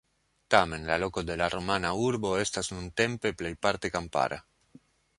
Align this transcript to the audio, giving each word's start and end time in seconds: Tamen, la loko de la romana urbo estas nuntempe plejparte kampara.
Tamen, 0.53 0.87
la 0.91 0.97
loko 1.03 1.23
de 1.27 1.35
la 1.41 1.51
romana 1.55 1.93
urbo 2.07 2.33
estas 2.47 2.73
nuntempe 2.75 3.37
plejparte 3.43 3.97
kampara. 3.99 4.45